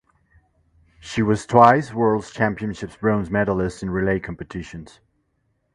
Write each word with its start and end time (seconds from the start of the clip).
She 0.99 1.21
was 1.21 1.45
twice 1.45 1.93
World 1.93 2.25
Championships 2.25 2.95
bronze 2.95 3.29
medalist 3.29 3.83
in 3.83 3.91
relay 3.91 4.19
competitions. 4.19 4.99